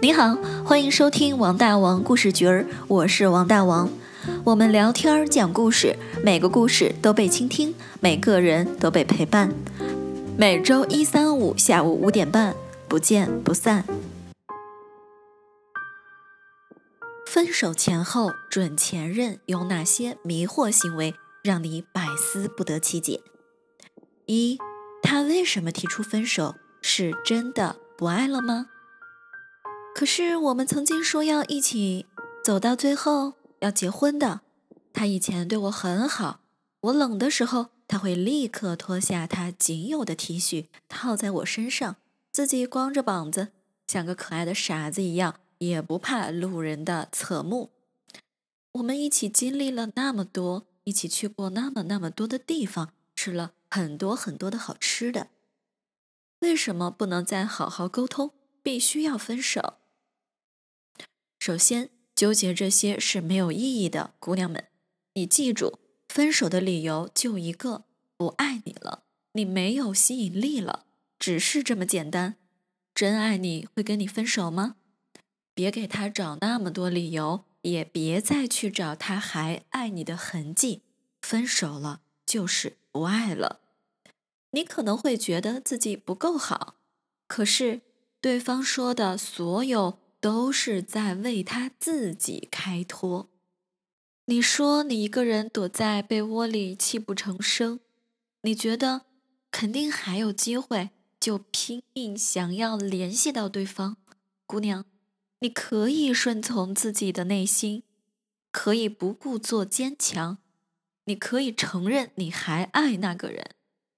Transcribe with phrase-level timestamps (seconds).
[0.00, 3.90] 你好，欢迎收听王大王故事局儿，我是王大王。
[4.44, 9.52] 我们聊天讲故事，每个故事都被倾听，每个人都被陪伴。
[10.36, 12.54] 每周一、三、五下午五点半，
[12.86, 13.84] 不见不散。
[17.26, 23.20] 分手前后，准前任有哪些迷惑行为让你百思不得其解？
[24.26, 24.58] 一，
[25.02, 26.54] 他为什么提出分手？
[26.80, 28.66] 是真的不爱了吗？
[29.98, 32.06] 可是我们曾经说要一起
[32.44, 34.42] 走到最后，要结婚的。
[34.92, 36.38] 他以前对我很好，
[36.82, 41.96] 我冷的时候，他会立刻脱下他仅有的 T 恤套在我身上，
[42.30, 43.48] 自己光着膀子，
[43.88, 47.70] 像个可爱的傻子一样，也不怕路人的侧目。
[48.74, 55.26] 我们一起经历了那么多，一起去过那么那么多的地方，吃了很多很多的好吃的。
[56.38, 58.30] 为什么不能再好好沟通？
[58.62, 59.74] 必须要分手？
[61.48, 64.66] 首先，纠结这些是没有意义的，姑娘们，
[65.14, 67.86] 你记住，分手的理由就一个：
[68.18, 70.84] 不爱你了，你没有吸引力了，
[71.18, 72.36] 只是这么简单。
[72.94, 74.76] 真爱你会跟你分手吗？
[75.54, 80.82] 别给他找那么多理由，也别再去找他还爱你的痕迹。
[81.22, 83.60] 分手了就是不爱了。
[84.50, 86.74] 你可能会觉得自己不够好，
[87.26, 87.80] 可是
[88.20, 90.00] 对方说的所有。
[90.20, 93.28] 都是在为他自己开脱。
[94.26, 97.80] 你说你一个人躲在被窝里泣不成声，
[98.42, 99.02] 你觉得
[99.50, 103.96] 肯定还有机会，就拼命想要联系到对方。
[104.46, 104.84] 姑娘，
[105.40, 107.84] 你可以顺从自己的内心，
[108.50, 110.38] 可以不故作坚强，
[111.04, 113.52] 你可以承认你还爱那个人，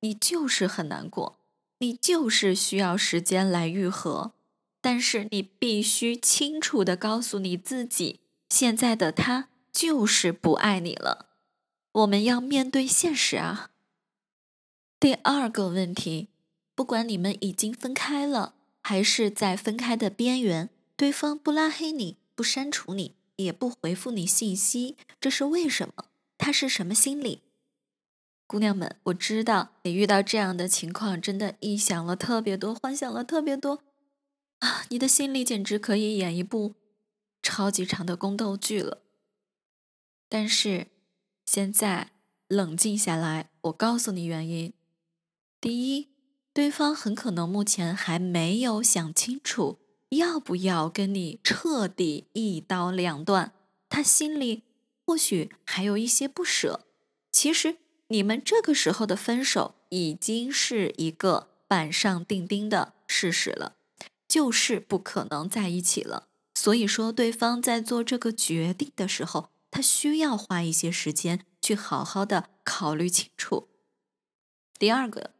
[0.00, 1.40] 你就是很难过，
[1.78, 4.32] 你就是需要时间来愈合。
[4.84, 11.30] 但是你必须清楚的告诉你自己，现在的他就是不爱你了。
[11.92, 13.70] 我们要面对现实啊。
[15.00, 16.28] 第二个问题，
[16.74, 26.04] 不管你们已经分开了，还是在分开的边缘，对方不拉黑你，不删除你，也不回复你信息，这是为什么？
[26.36, 27.40] 他是什么心理？
[28.46, 33.80] 姑娘们，我知道你遇到这样的情况，真的臆想了特别多，幻想了特别多。
[34.88, 36.74] 你的心里简直可以演一部
[37.42, 39.02] 超级长的宫斗剧了。
[40.28, 40.88] 但是
[41.46, 42.10] 现在
[42.48, 44.72] 冷静下来，我告诉你原因：
[45.60, 46.08] 第一，
[46.52, 49.78] 对方很可能目前还没有想清楚
[50.10, 53.52] 要不要跟你彻底一刀两断，
[53.88, 54.62] 他心里
[55.06, 56.86] 或许还有一些不舍。
[57.30, 57.76] 其实
[58.08, 63.76] 你们这个时候的分手已经是一个板上钉钉的事实了。
[64.34, 73.68] 就是不可能在一起了，所以说对方在做这个决定的时候，他需要花一些时间去好好的考虑清楚。
[74.76, 75.34] 第二个，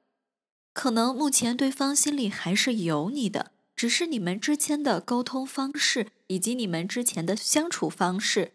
[0.73, 8.53] 可能目前对方心里还是有你的，只是你们之间的沟通方式以及你们之前的相处方式，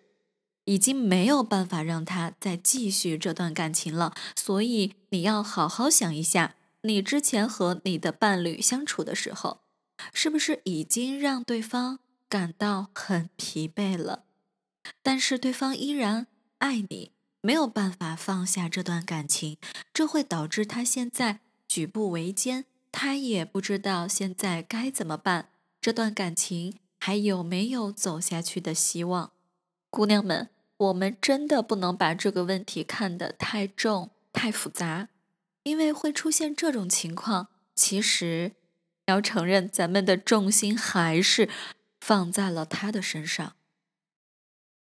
[0.64, 4.14] 已经没有办法让他再继续这段感情了。
[4.38, 9.60] 所以你要好好想一下，你之前和你的伴侣相处的时候。
[10.14, 14.26] 是不是已经让对方感到很疲惫了？
[15.02, 16.28] 但是对方依然
[16.60, 17.12] 爱你，
[17.42, 19.58] 没有办法放下这段感情，
[19.94, 25.50] 这会导致他现在举步维艰，他也不知道现在该怎么办。
[25.82, 29.32] 这段感情还有没有走下去的希望？
[29.90, 35.10] 姑娘们，我们真的不能把这个问题看得太重、太复杂，
[35.64, 37.48] 因为会出现这种情况。
[37.76, 38.54] 其实。
[39.10, 41.50] 要承认，咱们的重心还是
[42.00, 43.56] 放在了他的身上。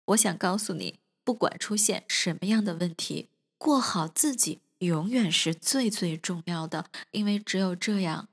[0.07, 8.27] 我想告诉你，不管出现什么样的问题，过好自己永远是最最重要的，因为只有这样，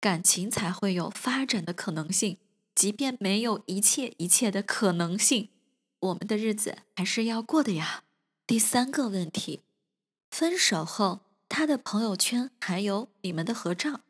[0.00, 2.38] 感情才会有发展的可能性。
[2.74, 5.50] 即便没有一切一切的可能性，
[6.00, 8.02] 我们的日子还是要过的呀。
[8.46, 9.62] 第三个问题，
[10.30, 14.00] 分手后他的朋友圈还有你们的合照。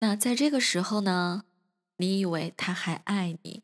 [0.00, 1.44] 那在这个时候呢，
[1.96, 3.62] 你以为他还爱你，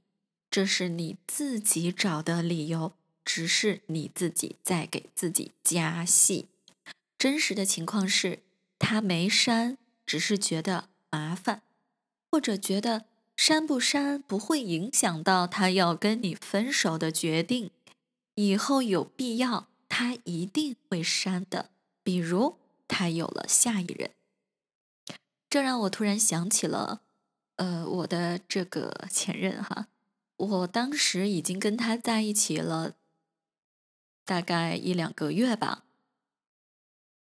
[0.50, 2.94] 这是你自己找的理由，
[3.24, 6.48] 只是你自己在给自己加戏。
[7.16, 8.40] 真实的情况是，
[8.78, 11.62] 他没删，只是觉得麻烦，
[12.30, 17.70] 或者觉得删不删不会影响到他要跟你分手的决定。
[18.34, 21.70] 以后有必要，他一定会删的。
[22.02, 22.58] 比如
[22.88, 24.10] 他有了下一任。
[25.54, 27.02] 这让我突然想起了
[27.54, 29.86] 呃，我的这个 前任哈，
[30.36, 32.94] 我当时已经跟他在一起了
[34.24, 35.84] 大概一两个月吧，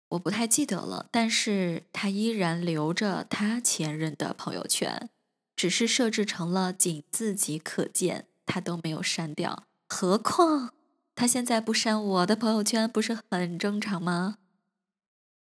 [0.09, 5.11] 我不太记得了，但是他依然留着他前任的朋友圈，
[5.55, 9.65] 只是设置成了仅自己可见，他都没有删掉。
[9.87, 10.73] 何况
[11.15, 14.39] 他现在不删我的朋友圈，不是很正常吗？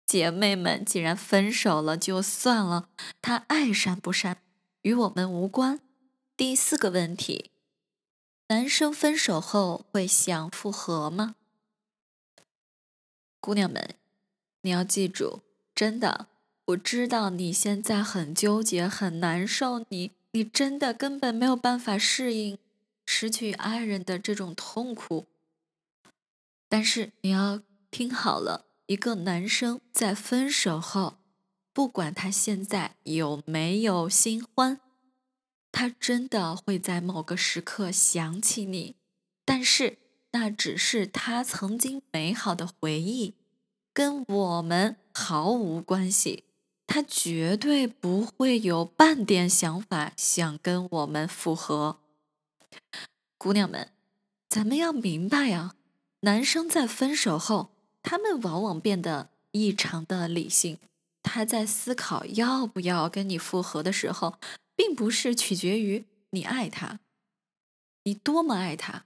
[0.09, 2.89] 姐妹们，既然分手了，就算了，
[3.21, 4.41] 他爱删不删，
[4.81, 5.79] 与我们无关。
[6.35, 7.51] 第四个问题，
[8.47, 11.35] 男生分手后会想复合吗？
[13.39, 13.93] 姑娘们，
[14.61, 15.43] 你要记住，
[15.75, 16.25] 真的，
[16.65, 22.57] 我知道你现在很纠结、很难受，你你真的根本没有办法适应
[23.05, 25.27] 失去爱人的这种痛苦。
[26.67, 27.61] 但是你要
[27.91, 28.65] 听好了。
[28.89, 31.19] 一个男生在分手后，
[31.71, 34.79] 不管他现在有没有新欢，
[35.71, 38.95] 他真的会在某个时刻想起你，
[39.45, 39.99] 但是
[40.31, 43.35] 那只是他曾经美好的回忆，
[43.93, 46.45] 跟我们毫无关系。
[46.87, 51.99] 他绝对不会有半点想法想跟我们复合。
[53.37, 53.91] 姑娘们，
[54.49, 55.75] 咱们要明白啊，
[56.21, 57.75] 男生在分手后。
[58.09, 60.79] 他们往往变得异常的理性。
[61.21, 64.39] 他在思考要不要跟你复合的时候，
[64.75, 67.01] 并不是取决于你爱他，
[68.05, 69.05] 你多么爱他，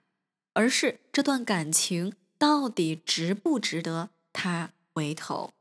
[0.53, 5.51] 而是这段感情到底值不值得他回头。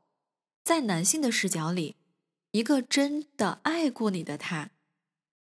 [0.63, 1.97] 在男性的视角里，
[2.51, 4.69] 一个真的爱过你的他，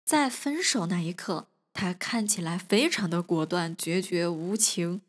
[0.06, 5.01] 在分手那一刻，他看起来非常的果断、决绝、无情，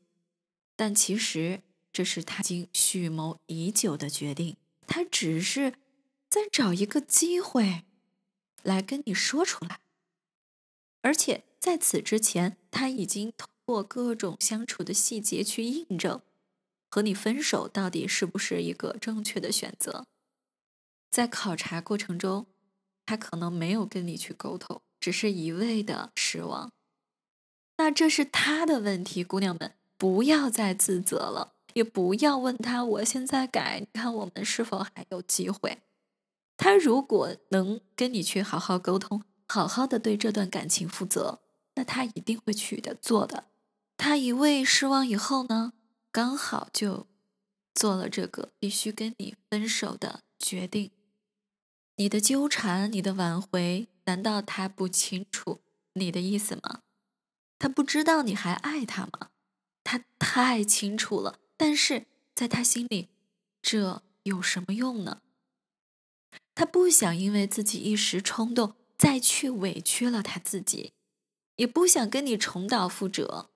[0.75, 1.61] 但其实。
[1.93, 4.57] 这是他经蓄谋已久的决定，
[4.87, 5.75] 他只是
[6.29, 7.85] 在找一个机会
[8.63, 9.81] 来跟你说出来，
[11.03, 16.21] 而且在此之前，他已经通过各种相处的细节去印证
[16.91, 20.07] 和你分手到底是不是一个正确的选择。
[21.11, 22.47] 在考察过程中，
[23.05, 26.71] 他可能没有跟你去沟通，只是一味的失望。
[27.79, 31.55] 那这是他的问题，姑娘们不要再自责了。
[31.75, 35.79] 也不要问他，我现在改，你看我们是否还有机会？
[36.57, 41.41] 他如果能跟你去好好沟通，好好的对这段感情负责，
[41.75, 43.45] 那他一定会去的做的。
[43.97, 45.73] 他一味失望以后呢，
[46.13, 47.07] 刚好就
[47.75, 50.91] 做了这个必须跟你分手的决定。
[51.97, 55.61] 你的纠缠，你的挽回，难道他不清楚
[55.95, 56.81] 你的意思吗？
[57.59, 59.29] 他不知道你还爱他吗？
[59.85, 61.39] 他太清楚了。
[61.61, 63.11] 但是在他心里，
[63.61, 65.21] 这有什么用呢？
[66.55, 70.95] 他不想因为自己一时冲动再去委屈了他自己，
[71.57, 73.51] 也不想跟你重蹈覆辙。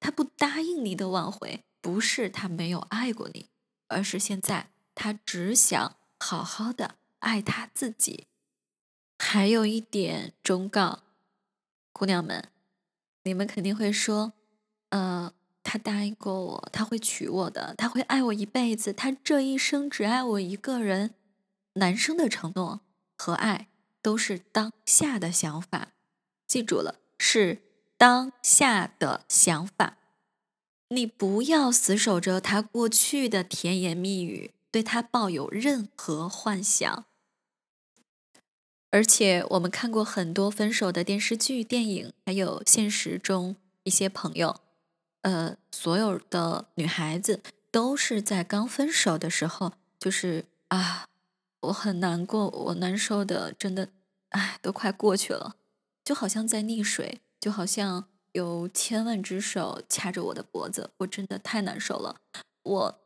[0.00, 3.50] 他不答应你的挽回，不是他没有爱过你，
[3.88, 8.26] 而是现在他只想好好的爱他自己。
[9.18, 11.02] 还有一点忠告，
[11.92, 12.48] 姑娘们，
[13.24, 14.32] 你们肯定会说，
[14.88, 15.34] 呃。
[15.72, 21.14] 他答应过我，他会娶我的，他会爱我一辈子，他这一生只爱我一个人。
[21.74, 22.80] 男生的承诺
[23.16, 23.68] 和爱
[24.02, 25.92] 都是当下的想法，
[26.44, 27.62] 记住了，是
[27.96, 29.98] 当下的想法。
[30.88, 37.04] 你不要死守着他过去的甜言蜜语，对他抱有任何幻想。
[38.90, 44.56] 而且我们看过很多分手的电视剧、电影，还有现实中一些朋友。
[45.22, 51.06] 呃，所有的女孩子都是在刚分手的时候，就是啊，
[51.60, 53.88] 我很难过，我难受的，真的，
[54.30, 55.56] 哎，都快过去了，
[56.02, 62.16] 就好像在溺水，就好像有千万只手掐着我的脖子，我真的太难受了，
[62.62, 63.00] 我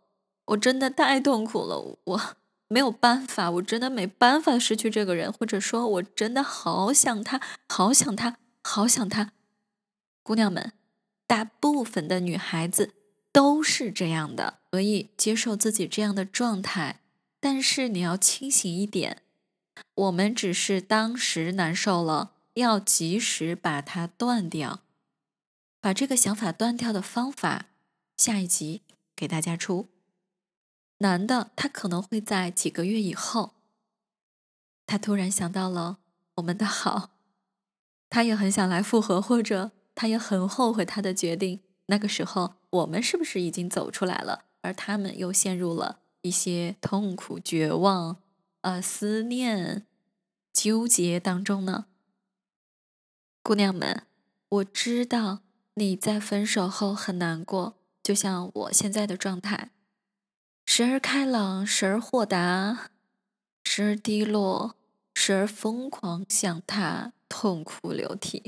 [0.47, 2.21] 我真的太痛苦了，我
[2.69, 9.33] 没有办法，我真的没办法失去这个人，或者说，我真的好想他，好想他，好想他，
[10.23, 10.73] 姑娘们。
[11.27, 12.95] 大部分的女孩子
[13.33, 17.01] 都是这样的，所以接受自己这样的状态。
[17.41, 19.23] 但是你要清醒一点，
[19.95, 24.81] 我们只是当时难受了，要及时把它断掉。
[25.81, 27.67] 把这个想法断掉的方法，
[28.17, 28.83] 下一集
[29.15, 29.91] 给大家出。
[30.99, 33.55] 男的他可能会在几个月以后，
[34.87, 35.99] 他突然想到了
[36.37, 37.11] 我们的好，
[38.09, 39.73] 他也很想来复合，或者。
[39.95, 41.61] 他也很后悔他的决定。
[41.87, 44.47] 那个时候，我们是不是已经走出来了？
[44.63, 48.17] 而他们又陷入了一些痛苦、绝望、
[48.63, 49.87] 呃思念、
[50.53, 51.87] 纠结当中呢？
[53.43, 54.07] 姑娘们，
[54.49, 55.41] 我知道
[55.75, 59.71] 你在分手后很难过，就像我现在的状态，
[60.65, 62.91] 时而开朗，时而豁达，
[63.65, 64.77] 时而低落，
[65.13, 68.43] 时而疯狂向他，痛哭流涕。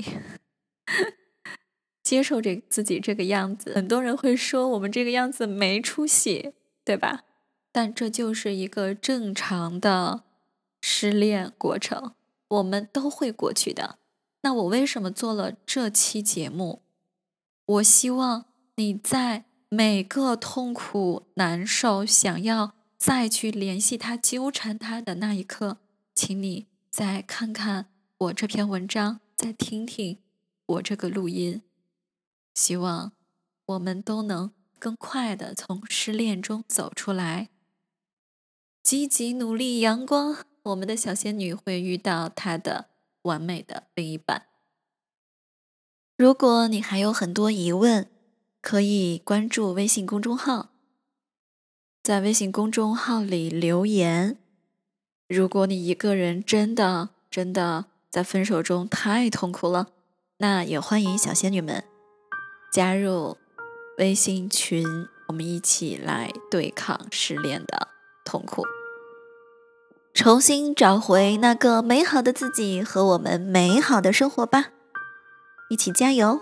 [2.07, 6.53] 接受这自己这个样子，很多人会说我们这个样子没出息，
[6.85, 7.25] 对吧？
[7.73, 10.23] 但这就是一个正常的
[10.79, 12.13] 失恋过程，
[12.47, 13.99] 我们都会过去的。
[14.43, 16.81] 那我为什么做了这期节目？
[17.65, 18.45] 我希望
[18.77, 25.79] 你在每个痛苦、难受、想要再去联系他、纠缠他的那一刻，
[26.15, 27.87] 请你再看看
[28.19, 30.19] 我这篇文章，再听听
[30.67, 31.63] 我这个录音。
[32.57, 33.11] 希望
[33.67, 37.49] 我们都能更快的从失恋中走出来，
[38.81, 42.89] 积极努力，阳光，我们的小仙女会遇到她的
[43.21, 44.47] 完美的另一半。
[46.17, 48.09] 如果你还有很多疑问，
[48.59, 50.71] 可以关注微信公众号，
[52.01, 54.35] 在微信公众号里留言。
[55.27, 59.91] 如果你一个人真的真的在分手中太痛苦了，
[60.37, 61.83] 那也欢迎小仙女们。
[62.71, 63.37] 加入
[63.97, 64.85] 微信群，
[65.27, 67.87] 我们一起来对抗失恋的
[68.23, 68.63] 痛苦，
[70.13, 74.67] 重新找回那个美好的自己和我们美好的生活吧！
[75.69, 76.41] 一起加油！